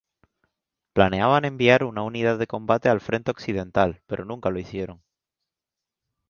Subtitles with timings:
[0.93, 5.03] Planeaban enviar una unidad de combate al frente occidental, pero nunca lo hicieron.